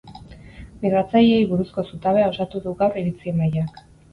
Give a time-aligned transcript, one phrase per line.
[0.85, 3.87] Migratzaileei buruzko zutabea osatu du gaur iritzi-emaileak.